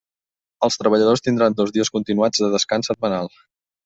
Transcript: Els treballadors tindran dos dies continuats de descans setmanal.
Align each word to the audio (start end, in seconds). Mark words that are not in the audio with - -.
Els 0.67 0.77
treballadors 0.83 1.21
tindran 1.27 1.57
dos 1.59 1.73
dies 1.75 1.91
continuats 1.97 2.41
de 2.45 2.49
descans 2.55 2.91
setmanal. 2.93 3.31